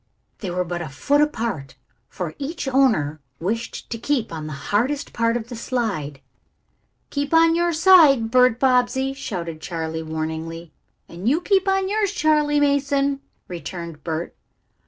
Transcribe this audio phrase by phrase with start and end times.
[0.39, 1.75] They were but a foot apart,
[2.09, 6.21] for each owner wished to keep on the hardest part of the slide.
[7.11, 10.71] "Keep on your side, Bert Bobbsey!" shouted Charley warningly.
[11.07, 14.35] "And you keep on yours, Charley Mason!" returned Bert.